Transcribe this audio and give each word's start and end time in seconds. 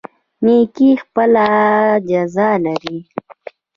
نیکي 0.43 0.89
خپله 1.03 1.47
جزا 2.09 2.49
لري 2.63 2.97